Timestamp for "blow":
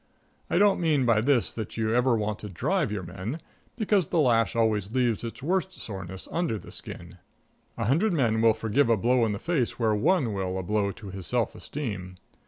8.97-9.25, 10.63-10.91